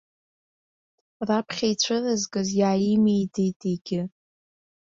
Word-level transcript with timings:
Раԥхьа 1.27 1.67
ицәырызгаз 1.73 2.49
иааимидеит 2.59 3.59
егьи. 3.71 4.01